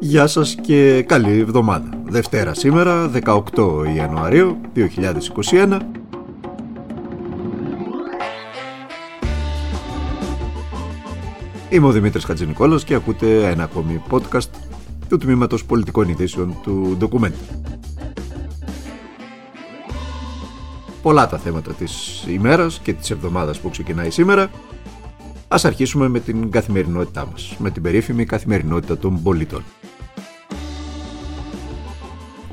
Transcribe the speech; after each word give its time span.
Γεια 0.00 0.26
σας 0.26 0.54
και 0.54 1.02
καλή 1.02 1.38
εβδομάδα. 1.40 1.88
Δευτέρα 2.04 2.54
σήμερα, 2.54 3.08
18 3.08 3.84
Ιανουαρίου 3.96 4.56
2021. 4.74 5.80
Είμαι 11.70 11.86
ο 11.86 11.90
Δημήτρης 11.90 12.24
Χατζηνικόλας 12.24 12.84
και 12.84 12.94
ακούτε 12.94 13.48
ένα 13.48 13.62
ακόμη 13.62 14.02
podcast 14.10 14.48
του 15.08 15.18
Τμήματος 15.18 15.64
Πολιτικών 15.64 16.08
Ειδήσεων 16.08 16.56
του 16.62 16.96
Document. 17.00 17.32
Πολλά 21.02 21.28
τα 21.28 21.38
θέματα 21.38 21.72
της 21.72 22.24
ημέρας 22.28 22.80
και 22.82 22.92
της 22.92 23.10
εβδομάδας 23.10 23.60
που 23.60 23.70
ξεκινάει 23.70 24.10
σήμερα. 24.10 24.50
Ας 25.48 25.64
αρχίσουμε 25.64 26.08
με 26.08 26.20
την 26.20 26.50
καθημερινότητά 26.50 27.26
μας, 27.32 27.56
με 27.58 27.70
την 27.70 27.82
περίφημη 27.82 28.24
καθημερινότητα 28.24 28.98
των 28.98 29.22
πολιτών. 29.22 29.62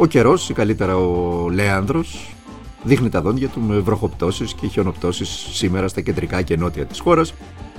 Ο 0.01 0.05
καιρός, 0.05 0.49
ή 0.49 0.53
καλύτερα 0.53 0.97
ο 0.97 1.49
Λέανδρος, 1.49 2.35
δείχνει 2.83 3.09
τα 3.09 3.21
δόντια 3.21 3.47
του 3.47 3.61
με 3.61 3.79
βροχοπτώσεις 3.79 4.53
και 4.53 4.67
χιονοπτώσεις 4.67 5.29
σήμερα 5.51 5.87
στα 5.87 6.01
κεντρικά 6.01 6.41
και 6.41 6.57
νότια 6.57 6.85
της 6.85 6.99
χώρας 6.99 7.33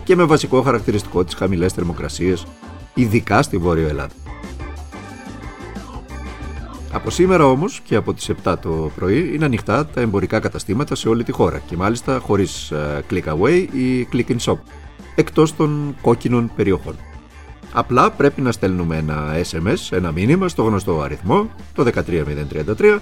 και 0.04 0.16
με 0.16 0.24
βασικό 0.24 0.62
χαρακτηριστικό 0.62 1.24
τις 1.24 1.34
χαμηλές 1.34 1.72
θερμοκρασίες, 1.72 2.46
ειδικά 2.94 3.42
στη 3.42 3.56
Βόρεια 3.56 3.88
Ελλάδα. 3.88 4.14
Από 6.92 7.10
σήμερα 7.10 7.46
όμως 7.46 7.80
και 7.80 7.96
από 7.96 8.14
τις 8.14 8.30
7 8.44 8.54
το 8.62 8.90
πρωί 8.96 9.30
είναι 9.34 9.44
ανοιχτά 9.44 9.86
τα 9.86 10.00
εμπορικά 10.00 10.40
καταστήματα 10.40 10.94
σε 10.94 11.08
όλη 11.08 11.24
τη 11.24 11.32
χώρα 11.32 11.58
και 11.58 11.76
μάλιστα 11.76 12.18
χωρίς 12.18 12.70
ε, 12.70 13.04
click 13.10 13.24
away 13.24 13.66
ή 13.72 14.08
click 14.12 14.28
in 14.28 14.36
shop, 14.44 14.58
εκτός 15.14 15.56
των 15.56 15.96
κόκκινων 16.00 16.50
περιοχών. 16.56 16.94
Απλά 17.72 18.10
πρέπει 18.10 18.40
να 18.40 18.52
στέλνουμε 18.52 18.96
ένα 18.96 19.34
SMS, 19.50 19.76
ένα 19.90 20.12
μήνυμα 20.12 20.48
στο 20.48 20.62
γνωστό 20.62 21.00
αριθμό, 21.00 21.50
το 21.74 21.90
13033 22.78 22.98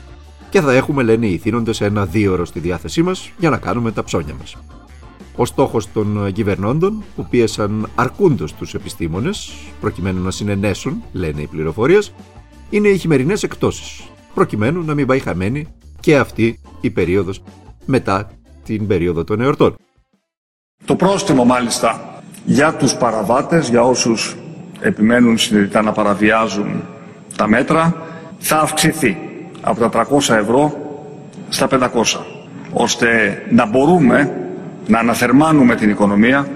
και 0.50 0.60
θα 0.60 0.72
έχουμε, 0.72 1.02
λένε 1.02 1.27
οι 1.27 1.38
θύνοντες, 1.38 1.80
ένα 1.80 2.06
δίωρο 2.06 2.44
στη 2.44 2.60
διάθεσή 2.60 3.02
μας 3.02 3.30
για 3.38 3.50
να 3.50 3.56
κάνουμε 3.56 3.92
τα 3.92 4.04
ψώνια 4.04 4.34
μας. 4.38 4.56
Ο 5.36 5.44
στόχος 5.44 5.92
των 5.92 6.32
κυβερνώντων 6.32 7.02
που 7.16 7.27
πίεσαν 7.30 7.88
αρκούντος 7.94 8.54
τους 8.54 8.74
επιστήμονες 8.74 9.52
προκειμένου 9.80 10.22
να 10.22 10.30
συνενέσουν, 10.30 11.02
λένε 11.12 11.40
οι 11.40 11.46
πληροφορίες, 11.46 12.12
είναι 12.70 12.88
οι 12.88 12.98
χειμερινές 12.98 13.42
εκτόσεις, 13.42 14.02
προκειμένου 14.34 14.84
να 14.84 14.94
μην 14.94 15.06
πάει 15.06 15.18
χαμένη 15.18 15.66
και 16.00 16.18
αυτή 16.18 16.60
η 16.80 16.90
περίοδος 16.90 17.42
μετά 17.84 18.30
την 18.64 18.86
περίοδο 18.86 19.24
των 19.24 19.40
εορτών. 19.40 19.74
Το 20.84 20.96
πρόστιμο 20.96 21.44
μάλιστα 21.44 22.22
για 22.44 22.77
τους 22.77 22.94
παραβάτες, 22.94 23.68
για 23.68 23.82
όσους 23.82 24.36
επιμένουν 24.81 25.39
συνειδητά 25.39 25.83
να 25.83 25.92
παραβιάζουν 25.92 26.83
τα 27.36 27.48
μέτρα 27.48 27.95
θα 28.39 28.59
αυξηθεί 28.59 29.17
από 29.61 29.89
τα 29.89 30.06
300 30.11 30.34
ευρώ 30.34 30.75
στα 31.48 31.69
500 31.70 31.89
ώστε 32.73 33.42
να 33.51 33.67
μπορούμε 33.67 34.34
να 34.86 34.98
αναθερμάνουμε 34.98 35.75
την 35.75 35.91
οικονομία 35.91 36.48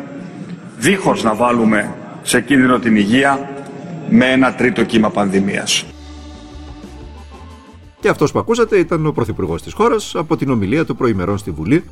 δίχως 0.78 1.22
να 1.22 1.34
βάλουμε 1.34 1.94
σε 2.22 2.40
κίνδυνο 2.40 2.78
την 2.78 2.96
υγεία 2.96 3.50
με 4.10 4.26
ένα 4.26 4.54
τρίτο 4.54 4.84
κύμα 4.84 5.10
πανδημίας. 5.10 5.84
Και 8.00 8.08
αυτός 8.08 8.32
που 8.32 8.38
ακούσατε 8.38 8.78
ήταν 8.78 9.06
ο 9.06 9.12
Πρωθυπουργός 9.12 9.62
της 9.62 9.72
χώρας 9.72 10.14
από 10.14 10.36
την 10.36 10.50
ομιλία 10.50 10.84
του 10.84 10.96
προημερών 10.96 11.38
στη 11.38 11.50
Βουλή 11.50 11.84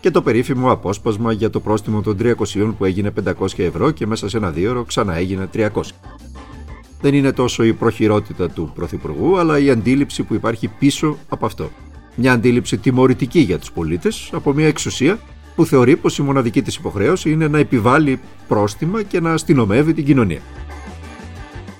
και 0.00 0.10
το 0.10 0.22
περίφημο 0.22 0.70
απόσπασμα 0.70 1.32
για 1.32 1.50
το 1.50 1.60
πρόστιμο 1.60 2.00
των 2.00 2.16
300 2.20 2.74
που 2.78 2.84
έγινε 2.84 3.12
500 3.24 3.46
ευρώ 3.56 3.90
και 3.90 4.06
μέσα 4.06 4.28
σε 4.28 4.36
ένα 4.36 4.50
δίωρο 4.50 4.84
ξανά 4.84 5.14
έγινε 5.14 5.48
300. 5.54 5.68
Δεν 7.00 7.14
είναι 7.14 7.32
τόσο 7.32 7.64
η 7.64 7.72
προχειρότητα 7.72 8.50
του 8.50 8.72
Πρωθυπουργού, 8.74 9.38
αλλά 9.38 9.58
η 9.58 9.70
αντίληψη 9.70 10.22
που 10.22 10.34
υπάρχει 10.34 10.68
πίσω 10.68 11.18
από 11.28 11.46
αυτό. 11.46 11.70
Μια 12.14 12.32
αντίληψη 12.32 12.76
τιμωρητική 12.76 13.40
για 13.40 13.58
τους 13.58 13.72
πολίτες 13.72 14.30
από 14.32 14.52
μια 14.52 14.66
εξουσία 14.66 15.18
που 15.54 15.66
θεωρεί 15.66 15.96
πως 15.96 16.18
η 16.18 16.22
μοναδική 16.22 16.62
της 16.62 16.76
υποχρέωση 16.76 17.30
είναι 17.30 17.48
να 17.48 17.58
επιβάλλει 17.58 18.20
πρόστιμα 18.48 19.02
και 19.02 19.20
να 19.20 19.32
αστυνομεύει 19.32 19.92
την 19.92 20.04
κοινωνία. 20.04 20.40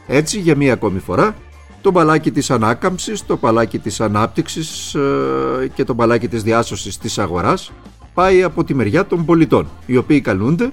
Έτσι, 0.07 0.41
για 0.41 0.57
μία 0.57 0.73
ακόμη 0.73 0.99
φορά, 0.99 1.37
το 1.81 1.91
μπαλάκι 1.91 2.31
της 2.31 2.51
ανάκαμψης, 2.51 3.27
το 3.27 3.39
μπαλάκι 3.41 3.79
της 3.79 4.01
ανάπτυξης 4.01 4.95
ε, 4.95 5.71
και 5.75 5.85
το 5.85 5.95
μπαλάκι 5.95 6.29
της 6.29 6.43
διάσωσης 6.43 6.99
της 6.99 7.19
αγοράς 7.19 7.73
πάει 8.17 8.43
από 8.43 8.65
τη 8.65 8.75
μεριά 8.75 9.07
των 9.07 9.25
πολιτών, 9.25 9.69
οι 9.87 9.97
οποίοι 9.97 10.21
καλούνται 10.21 10.73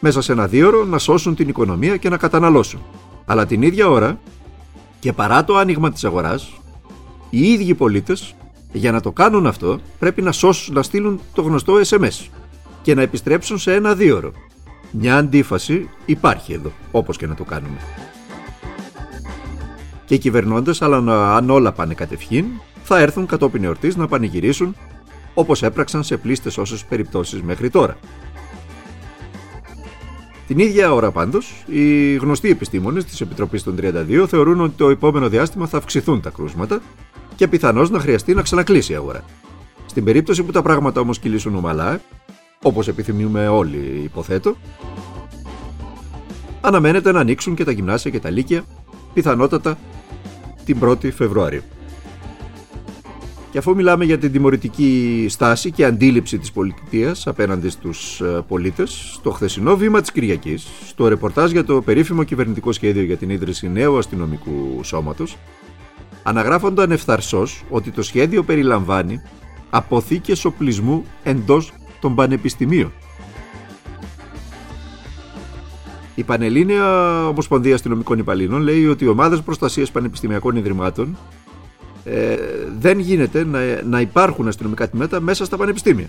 μέσα 0.00 0.20
σε 0.20 0.32
ένα 0.32 0.46
δίωρο 0.46 0.84
να 0.84 0.98
σώσουν 0.98 1.34
την 1.34 1.48
οικονομία 1.48 1.96
και 1.96 2.08
να 2.08 2.16
καταναλώσουν. 2.16 2.80
Αλλά 3.24 3.46
την 3.46 3.62
ίδια 3.62 3.88
ώρα 3.88 4.18
και 5.00 5.12
παρά 5.12 5.44
το 5.44 5.56
άνοιγμα 5.56 5.90
της 5.90 6.04
αγοράς, 6.04 6.60
οι 7.30 7.52
ίδιοι 7.52 7.74
πολίτες 7.74 8.34
για 8.72 8.92
να 8.92 9.00
το 9.00 9.12
κάνουν 9.12 9.46
αυτό 9.46 9.80
πρέπει 9.98 10.22
να 10.22 10.32
σώσουν, 10.32 10.74
να 10.74 10.82
στείλουν 10.82 11.20
το 11.32 11.42
γνωστό 11.42 11.74
SMS 11.86 12.26
και 12.82 12.94
να 12.94 13.02
επιστρέψουν 13.02 13.58
σε 13.58 13.74
ένα 13.74 13.94
δίωρο. 13.94 14.32
Μια 14.90 15.16
αντίφαση 15.16 15.88
υπάρχει 16.04 16.52
εδώ, 16.52 16.72
όπως 16.90 17.16
και 17.16 17.26
να 17.26 17.34
το 17.34 17.44
κάνουμε. 17.44 17.76
Και 20.04 20.14
οι 20.14 20.18
κυβερνώντες, 20.18 20.82
αλλά 20.82 21.34
αν 21.36 21.50
όλα 21.50 21.72
πάνε 21.72 21.94
κατευχήν, 21.94 22.44
θα 22.82 22.98
έρθουν 22.98 23.26
κατόπιν 23.26 23.64
εορτής 23.64 23.96
να 23.96 24.06
πανηγυρίσουν 24.06 24.76
όπως 25.38 25.62
έπραξαν 25.62 26.04
σε 26.04 26.16
πλήστες 26.16 26.58
όσες 26.58 26.84
περιπτώσεις 26.84 27.42
μέχρι 27.42 27.70
τώρα. 27.70 27.96
Την 30.46 30.58
ίδια 30.58 30.92
ώρα 30.92 31.10
πάντως, 31.10 31.64
οι 31.66 32.14
γνωστοί 32.14 32.50
επιστήμονες 32.50 33.04
της 33.04 33.20
Επιτροπής 33.20 33.62
των 33.62 33.76
32 33.80 34.26
θεωρούν 34.28 34.60
ότι 34.60 34.72
το 34.76 34.88
επόμενο 34.88 35.28
διάστημα 35.28 35.66
θα 35.66 35.76
αυξηθούν 35.76 36.20
τα 36.20 36.30
κρούσματα 36.30 36.80
και 37.36 37.48
πιθανώς 37.48 37.90
να 37.90 37.98
χρειαστεί 37.98 38.34
να 38.34 38.42
ξανακλείσει 38.42 38.92
η 38.92 38.94
αγορά. 38.94 39.24
Στην 39.86 40.04
περίπτωση 40.04 40.42
που 40.42 40.52
τα 40.52 40.62
πράγματα 40.62 41.00
όμως 41.00 41.18
κυλήσουν 41.18 41.54
ομαλά, 41.54 42.00
όπως 42.62 42.88
επιθυμούμε 42.88 43.48
όλοι 43.48 44.00
υποθέτω, 44.04 44.56
αναμένεται 46.60 47.12
να 47.12 47.20
ανοίξουν 47.20 47.54
και 47.54 47.64
τα 47.64 47.70
γυμνάσια 47.70 48.10
και 48.10 48.20
τα 48.20 48.30
λύκεια, 48.30 48.64
πιθανότατα 49.14 49.78
την 50.64 50.78
1η 50.82 51.12
Φεβρουαρίου. 51.12 51.62
Και 53.56 53.62
αφού 53.62 53.74
μιλάμε 53.74 54.04
για 54.04 54.18
την 54.18 54.32
τιμωρητική 54.32 55.26
στάση 55.28 55.70
και 55.70 55.84
αντίληψη 55.84 56.38
της 56.38 56.52
πολιτείας 56.52 57.26
απέναντι 57.26 57.68
στους 57.68 58.20
ε, 58.20 58.44
πολίτες, 58.48 59.10
στο 59.12 59.30
χθεσινό 59.30 59.76
βήμα 59.76 60.00
της 60.00 60.12
Κυριακής, 60.12 60.66
στο 60.86 61.08
ρεπορτάζ 61.08 61.50
για 61.50 61.64
το 61.64 61.82
περίφημο 61.82 62.22
κυβερνητικό 62.22 62.72
σχέδιο 62.72 63.02
για 63.02 63.16
την 63.16 63.30
ίδρυση 63.30 63.68
νέου 63.68 63.98
αστυνομικού 63.98 64.80
σώματος, 64.82 65.36
αναγράφονταν 66.22 66.90
ευθαρσώς 66.90 67.64
ότι 67.70 67.90
το 67.90 68.02
σχέδιο 68.02 68.42
περιλαμβάνει 68.42 69.20
αποθήκες 69.70 70.44
οπλισμού 70.44 71.04
εντός 71.22 71.72
των 72.00 72.14
πανεπιστημίων. 72.14 72.92
Η 76.14 76.22
Πανελλήνια 76.22 76.84
Ομοσπονδία 77.28 77.74
Αστυνομικών 77.74 78.18
Υπαλλήλων 78.18 78.62
λέει 78.62 78.86
ότι 78.86 79.04
οι 79.04 79.08
ομάδες 79.08 79.40
προστασίας 79.40 79.90
πανεπιστημιακών 79.90 80.56
ιδρυμάτων 80.56 81.16
ε, 82.08 82.36
δεν 82.78 82.98
γίνεται 82.98 83.44
να, 83.44 83.58
να 83.84 84.00
υπάρχουν 84.00 84.48
αστυνομικά 84.48 84.88
τμήματα 84.88 85.20
μέσα 85.20 85.44
στα 85.44 85.56
πανεπιστήμια. 85.56 86.08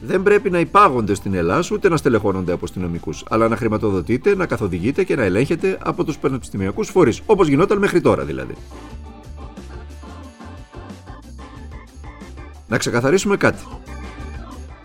Δεν 0.00 0.22
πρέπει 0.22 0.50
να 0.50 0.58
υπάγονται 0.58 1.14
στην 1.14 1.34
Ελλάδα 1.34 1.64
ούτε 1.72 1.88
να 1.88 1.96
στελεχώνονται 1.96 2.52
από 2.52 2.64
αστυνομικούς, 2.64 3.24
αλλά 3.28 3.48
να 3.48 3.56
χρηματοδοτείτε, 3.56 4.34
να 4.36 4.46
καθοδηγείτε 4.46 5.04
και 5.04 5.16
να 5.16 5.22
ελέγχετε 5.22 5.78
από 5.82 6.04
τους 6.04 6.18
πανεπιστημιακούς 6.18 6.88
φορείς, 6.88 7.20
όπως 7.26 7.48
γινόταν 7.48 7.78
μέχρι 7.78 8.00
τώρα 8.00 8.24
δηλαδή. 8.24 8.54
Να 12.68 12.78
ξεκαθαρίσουμε 12.78 13.36
κάτι. 13.36 13.62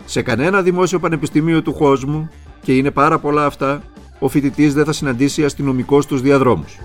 Σε 0.04 0.22
κανένα 0.22 0.62
δημόσιο 0.62 0.98
πανεπιστήμιο 0.98 1.62
του 1.62 1.72
κόσμου, 1.72 2.30
και 2.62 2.76
είναι 2.76 2.90
πάρα 2.90 3.18
πολλά 3.18 3.46
αυτά, 3.46 3.82
ο 4.18 4.28
φοιτητής 4.28 4.74
δεν 4.74 4.84
θα 4.84 4.92
συναντήσει 4.92 5.44
αστυνομικό 5.44 6.00
στους 6.00 6.20
διαδρόμους. 6.20 6.78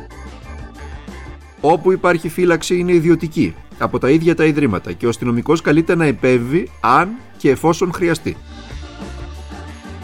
Όπου 1.66 1.92
υπάρχει 1.92 2.30
φύλαξη 2.30 2.78
είναι 2.78 2.94
ιδιωτική, 2.94 3.56
από 3.78 4.00
τα 4.00 4.10
ίδια 4.10 4.36
τα 4.36 4.46
ιδρύματα 4.46 4.92
και 4.92 5.06
ο 5.06 5.10
αστυνομικός 5.10 5.62
καλείται 5.62 5.96
να 5.96 6.06
επέμβει 6.06 6.70
αν 6.80 7.10
και 7.38 7.50
εφόσον 7.50 7.94
χρειαστεί. 7.94 8.38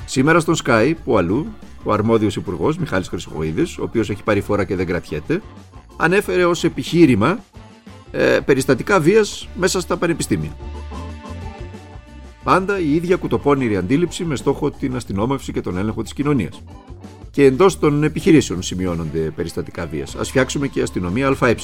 Σήμερα 0.06 0.39
στον 0.39 0.56
Sky, 0.65 0.94
που 1.03 1.17
αλλού, 1.17 1.47
ο 1.83 1.94
αρμόδιος 1.94 2.35
υπουργός 2.35 2.77
Μιχάλης 2.77 3.07
Χρυσοχοίδης, 3.07 3.77
ο 3.77 3.83
οποίος 3.83 4.09
έχει 4.09 4.23
πάρει 4.23 4.41
φορά 4.41 4.63
και 4.63 4.75
δεν 4.75 4.85
κρατιέται, 4.85 5.41
ανέφερε 5.97 6.45
ως 6.45 6.63
επιχείρημα 6.63 7.39
ε, 8.12 8.39
περιστατικά 8.45 9.00
βίας 9.00 9.47
μέσα 9.55 9.81
στα 9.81 9.97
πανεπιστήμια. 9.97 10.51
Πάντα 12.44 12.79
η 12.79 12.95
ίδια 12.95 13.15
κουτοπώνηρη 13.15 13.77
αντίληψη 13.77 14.25
με 14.25 14.35
στόχο 14.35 14.71
την 14.71 14.95
αστυνόμευση 14.95 15.51
και 15.51 15.62
τον 15.62 15.77
έλεγχο 15.77 16.03
της 16.03 16.13
κοινωνίας 16.13 16.62
και 17.31 17.43
εντός 17.43 17.79
των 17.79 18.03
επιχειρήσεων 18.03 18.61
σημειώνονται 18.61 19.19
περιστατικά 19.35 19.85
βίας. 19.85 20.15
Α 20.15 20.23
φτιάξουμε 20.23 20.67
και 20.67 20.81
αστυνομία 20.81 21.35
ΑΕ. 21.39 21.55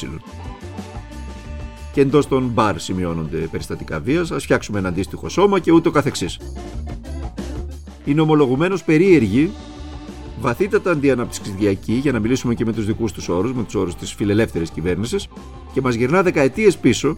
Και 1.93 2.01
εντός 2.01 2.27
των 2.27 2.51
μπαρ 2.53 2.79
σημειώνονται 2.79 3.37
περιστατικά 3.37 3.99
βίας. 3.99 4.31
Α 4.31 4.39
φτιάξουμε 4.39 4.79
ένα 4.79 4.87
αντίστοιχο 4.87 5.29
σώμα 5.29 5.59
και 5.59 5.71
ούτω 5.71 5.91
καθεξής. 5.91 6.39
Είναι 8.05 8.21
ομολογουμένως 8.21 8.83
περίεργη 8.83 9.51
βαθύτατα 10.39 10.91
αντιαναπτυξιακή, 10.91 11.93
για 11.93 12.11
να 12.11 12.19
μιλήσουμε 12.19 12.53
και 12.53 12.65
με 12.65 12.73
τους 12.73 12.85
δικούς 12.85 13.11
τους 13.11 13.29
όρους, 13.29 13.53
με 13.53 13.63
τους 13.63 13.75
όρους 13.75 13.95
της 13.95 14.13
φιλελεύθερης 14.13 14.69
κυβέρνησης, 14.69 15.27
και 15.73 15.81
μας 15.81 15.95
γυρνά 15.95 16.23
δεκαετίες 16.23 16.77
πίσω 16.77 17.17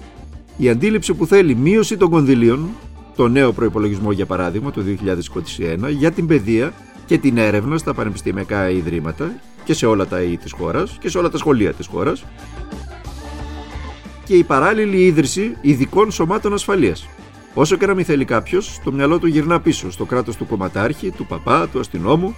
η 0.57 0.69
αντίληψη 0.69 1.13
που 1.13 1.25
θέλει 1.25 1.55
μείωση 1.55 1.97
των 1.97 2.09
κονδυλίων, 2.09 2.69
το 3.15 3.27
νέο 3.27 3.53
προπολογισμό 3.53 4.11
για 4.11 4.25
παράδειγμα 4.25 4.71
το 4.71 4.81
2021, 4.81 5.89
για 5.89 6.11
την 6.11 6.27
παιδεία 6.27 6.73
και 7.07 7.17
την 7.17 7.37
έρευνα 7.37 7.77
στα 7.77 7.93
πανεπιστημιακά 7.93 8.69
ιδρύματα 8.69 9.31
και 9.63 9.73
σε 9.73 9.85
όλα 9.85 10.07
τα 10.07 10.21
ΙΕ 10.21 10.37
της 10.37 10.51
χώρας 10.51 10.97
και 10.99 11.09
σε 11.09 11.17
όλα 11.17 11.29
τα 11.29 11.37
σχολεία 11.37 11.73
της 11.73 11.87
χώρας 11.87 12.25
και 14.25 14.35
η 14.35 14.43
παράλληλη 14.43 15.05
ίδρυση 15.05 15.57
ειδικών 15.61 16.11
σωμάτων 16.11 16.53
ασφαλείας. 16.53 17.07
Όσο 17.53 17.75
και 17.75 17.85
να 17.85 17.93
μην 17.93 18.05
θέλει 18.05 18.25
κάποιος, 18.25 18.79
το 18.83 18.91
μυαλό 18.91 19.19
του 19.19 19.27
γυρνά 19.27 19.61
πίσω 19.61 19.91
στο 19.91 20.05
κράτος 20.05 20.35
του 20.35 20.45
κομματάρχη, 20.45 21.11
του 21.11 21.25
παπά, 21.25 21.67
του 21.67 21.79
αστυνόμου 21.79 22.35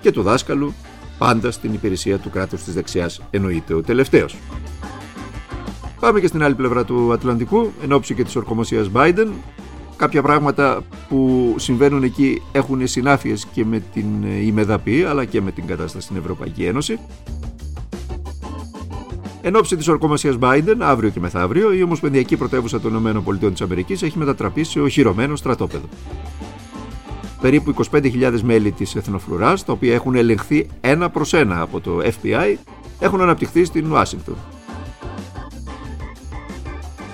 και 0.00 0.10
του 0.10 0.22
δάσκαλου, 0.22 0.74
πάντα 1.18 1.50
στην 1.50 1.72
υπηρεσία 1.72 2.18
του 2.18 2.30
κράτους 2.30 2.62
της 2.62 2.74
δεξιάς, 2.74 3.22
εννοείται 3.30 3.74
ο 3.74 3.82
τελευταίος. 3.82 4.36
Πάμε 6.00 6.20
και 6.20 6.26
στην 6.26 6.42
άλλη 6.42 6.54
πλευρά 6.54 6.84
του 6.84 7.12
Ατλαντικού, 7.12 7.72
εν 7.82 7.92
ώψη 7.92 8.14
και 8.14 8.24
της 8.24 8.36
ορκομοσίας 8.36 8.90
Biden. 8.94 9.28
Κάποια 10.04 10.22
πράγματα 10.22 10.82
που 11.08 11.54
συμβαίνουν 11.58 12.02
εκεί 12.02 12.42
έχουν 12.52 12.86
συνάφειες 12.86 13.46
και 13.52 13.64
με 13.64 13.82
την 13.92 14.06
ημεδαπή 14.44 15.04
αλλά 15.04 15.24
και 15.24 15.40
με 15.40 15.50
την 15.50 15.66
κατάσταση 15.66 16.04
στην 16.04 16.16
Ευρωπαϊκή 16.16 16.64
Ένωση. 16.64 16.98
Εν 19.42 19.56
ώψη 19.56 19.76
της 19.76 19.88
ορκομοσία 19.88 20.34
Biden, 20.40 20.76
αύριο 20.78 21.10
και 21.10 21.20
μεθαύριο, 21.20 21.72
η 21.72 21.82
Ομοσπονδιακή 21.82 22.36
Πρωτεύουσα 22.36 22.80
των 22.80 23.06
ΗΠΑ 23.06 23.84
έχει 24.06 24.18
μετατραπεί 24.18 24.64
σε 24.64 24.80
οχυρωμένο 24.80 25.36
στρατόπεδο. 25.36 25.88
Περίπου 27.40 27.74
25.000 27.90 28.40
μέλη 28.42 28.72
της 28.72 28.94
Εθνοφρουράς, 28.94 29.64
τα 29.64 29.72
οποία 29.72 29.94
έχουν 29.94 30.14
ελεγχθεί 30.14 30.66
ένα 30.80 31.10
προς 31.10 31.32
ένα 31.32 31.60
από 31.60 31.80
το 31.80 31.98
FBI, 32.02 32.56
έχουν 33.00 33.20
αναπτυχθεί 33.20 33.64
στην 33.64 33.92
Ουάσιγκτον. 33.92 34.36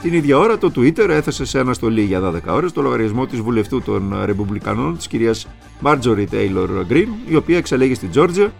Την 0.02 0.12
ίδια 0.12 0.38
ώρα 0.38 0.58
το 0.58 0.72
Twitter 0.76 1.08
έθεσε 1.08 1.44
σε 1.44 1.58
αναστολή 1.58 2.02
για 2.02 2.20
12 2.20 2.40
ώρες 2.46 2.72
το 2.72 2.82
λογαριασμό 2.82 3.26
της 3.26 3.40
βουλευτού 3.40 3.82
των 3.82 4.24
Ρεπουμπλικανών 4.24 4.96
της 4.96 5.06
κυρίας 5.06 5.46
Marjorie 5.82 6.26
Taylor 6.30 6.68
Greene, 6.90 7.08
η 7.28 7.36
οποία 7.36 7.56
εξελέγει 7.56 7.94
στην 7.94 8.10
Τζόρτζια 8.10 8.52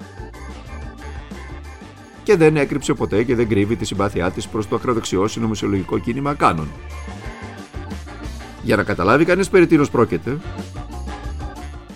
και 2.23 2.37
δεν 2.37 2.57
έκρυψε 2.57 2.95
ποτέ 2.95 3.23
και 3.23 3.35
δεν 3.35 3.49
κρύβει 3.49 3.77
τη 3.77 3.85
συμπάθειά 3.85 4.31
της 4.31 4.49
προς 4.49 4.69
το 4.69 4.77
ακροδεξιό 4.77 5.29
συνωμοσιολογικό 5.29 5.99
κίνημα 5.99 6.35
Κάνων. 6.35 6.69
Για 8.63 8.77
να 8.77 8.83
καταλάβει 8.83 9.25
κανείς 9.25 9.49
περί 9.49 9.67
τίνος 9.67 9.91
πρόκειται, 9.91 10.39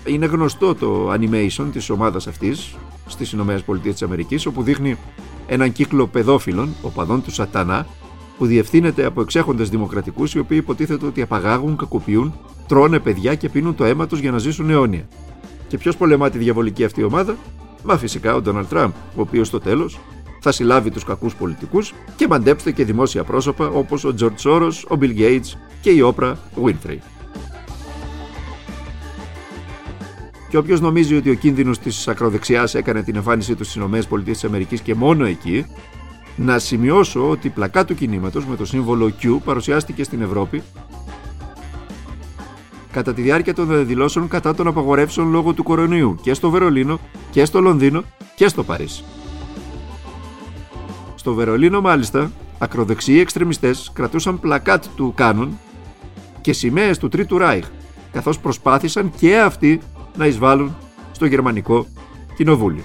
είναι 0.04 0.26
γνωστό 0.26 0.74
το 0.74 1.12
animation 1.12 1.66
της 1.72 1.90
ομάδας 1.90 2.26
αυτής 2.26 2.76
στις 3.06 3.32
Ηνωμένες 3.32 3.62
Πολιτείες 3.62 3.94
της 3.94 4.02
Αμερικής, 4.02 4.46
όπου 4.46 4.62
δείχνει 4.62 4.96
έναν 5.46 5.72
κύκλο 5.72 6.06
παιδόφιλων, 6.06 6.74
οπαδών 6.82 7.22
του 7.22 7.30
σατανά, 7.30 7.86
που 8.38 8.46
διευθύνεται 8.46 9.04
από 9.04 9.20
εξέχοντες 9.20 9.70
δημοκρατικούς 9.70 10.34
οι 10.34 10.38
οποίοι 10.38 10.58
υποτίθεται 10.60 11.06
ότι 11.06 11.22
απαγάγουν, 11.22 11.76
κακοποιούν, 11.76 12.34
τρώνε 12.68 12.98
παιδιά 12.98 13.34
και 13.34 13.48
πίνουν 13.48 13.74
το 13.74 13.84
αίμα 13.84 14.06
τους 14.06 14.18
για 14.18 14.30
να 14.30 14.38
ζήσουν 14.38 14.70
αιώνια. 14.70 15.08
Και 15.68 15.78
ποιος 15.78 15.96
πολεμά 15.96 16.30
τη 16.30 16.38
διαβολική 16.38 16.84
αυτή 16.84 17.02
ομάδα, 17.02 17.36
Μα 17.84 17.98
φυσικά 17.98 18.34
ο 18.34 18.40
Ντόναλτ 18.40 18.68
Τραμπ, 18.68 18.90
ο 19.16 19.20
οποίος 19.20 19.46
στο 19.46 19.60
τέλος 19.60 19.98
θα 20.40 20.52
συλλάβει 20.52 20.90
τους 20.90 21.04
κακούς 21.04 21.34
πολιτικούς 21.34 21.94
και 22.16 22.28
μαντέψτε 22.28 22.72
και 22.72 22.84
δημόσια 22.84 23.24
πρόσωπα 23.24 23.66
όπως 23.66 24.04
ο 24.04 24.14
Τζορτζ 24.14 24.38
Σόρος, 24.38 24.86
ο 24.88 24.96
Μπιλ 24.96 25.10
Γκέιτ 25.10 25.44
και 25.80 25.90
η 25.90 26.00
Όπρα 26.00 26.38
Winfrey. 26.64 26.98
Και 30.48 30.56
όποιος 30.56 30.80
νομίζει 30.80 31.16
ότι 31.16 31.30
ο 31.30 31.34
κίνδυνος 31.34 31.78
της 31.78 32.08
ακροδεξιάς 32.08 32.74
έκανε 32.74 33.02
την 33.02 33.16
εμφάνισή 33.16 33.54
του 33.54 33.64
στις 33.64 33.82
ΗΠΑ 33.82 34.76
και 34.82 34.94
μόνο 34.94 35.24
εκεί, 35.24 35.66
να 36.36 36.58
σημειώσω 36.58 37.28
ότι 37.30 37.46
η 37.46 37.50
πλακά 37.50 37.84
του 37.84 37.94
κινήματος 37.94 38.46
με 38.46 38.56
το 38.56 38.64
σύμβολο 38.64 39.12
Q 39.22 39.38
παρουσιάστηκε 39.44 40.04
στην 40.04 40.22
Ευρώπη 40.22 40.62
κατά 42.92 43.14
τη 43.14 43.22
διάρκεια 43.22 43.54
των 43.54 43.68
διαδηλώσεων 43.68 44.28
κατά 44.28 44.54
των 44.54 44.66
απαγορεύσεων 44.66 45.30
λόγω 45.30 45.52
του 45.52 45.62
κορονοϊού 45.62 46.18
και 46.22 46.34
στο 46.34 46.50
Βερολίνο 46.50 46.98
και 47.30 47.44
στο 47.44 47.60
Λονδίνο 47.60 48.02
και 48.34 48.48
στο 48.48 48.64
Παρίσι. 48.64 49.04
Στο 51.14 51.34
Βερολίνο 51.34 51.80
μάλιστα, 51.80 52.30
ακροδεξιοί 52.58 53.18
εξτρεμιστές 53.20 53.90
κρατούσαν 53.94 54.40
πλακάτ 54.40 54.84
του 54.96 55.12
Κάνων 55.16 55.58
και 56.40 56.52
σημαίες 56.52 56.98
του 56.98 57.08
Τρίτου 57.08 57.38
Ράιχ, 57.38 57.66
καθώς 58.12 58.38
προσπάθησαν 58.38 59.12
και 59.18 59.38
αυτοί 59.38 59.80
να 60.16 60.26
εισβάλλουν 60.26 60.76
στο 61.12 61.26
γερμανικό 61.26 61.86
κοινοβούλιο. 62.36 62.82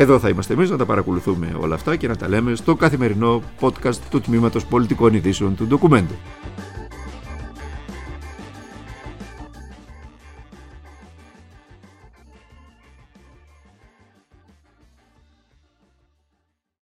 Εδώ 0.00 0.18
θα 0.18 0.28
είμαστε 0.28 0.52
εμείς 0.52 0.70
να 0.70 0.76
τα 0.76 0.84
παρακολουθούμε 0.84 1.56
όλα 1.60 1.74
αυτά 1.74 1.96
και 1.96 2.08
να 2.08 2.16
τα 2.16 2.28
λέμε 2.28 2.54
στο 2.54 2.74
καθημερινό 2.74 3.42
podcast 3.60 3.96
του 4.10 4.20
Τμήματος 4.20 4.66
Πολιτικών 4.66 5.14
Ειδήσεων 5.14 5.56
του 5.56 5.66
Ντοκουμέντου. 5.66 6.14